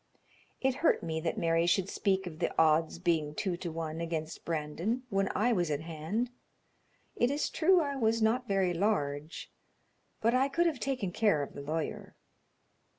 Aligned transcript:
It 0.61 0.77
hurt 0.81 1.03
me 1.03 1.19
that 1.21 1.37
Mary 1.37 1.67
should 1.67 1.87
speak 1.87 2.25
of 2.25 2.39
the 2.39 2.51
odds 2.59 2.97
being 2.97 3.35
two 3.35 3.55
to 3.57 3.71
one 3.71 4.01
against 4.01 4.43
Brandon 4.43 5.03
when 5.11 5.29
I 5.35 5.53
was 5.53 5.69
at 5.69 5.81
hand. 5.81 6.31
It 7.15 7.29
is 7.29 7.51
true 7.51 7.81
I 7.81 7.95
was 7.97 8.19
not 8.19 8.47
very 8.47 8.73
large, 8.73 9.51
but 10.19 10.33
I 10.33 10.47
could 10.47 10.65
have 10.65 10.79
taken 10.79 11.11
care 11.11 11.43
of 11.43 11.55
a 11.55 11.61
lawyer. 11.61 12.15